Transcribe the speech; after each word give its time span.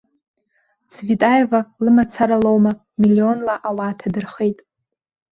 Цветаева 0.93 1.59
лымацара 1.83 2.37
лоума, 2.43 2.71
миллионла 3.01 3.55
ауаа 3.67 3.93
ҭадырхеит! 3.99 4.57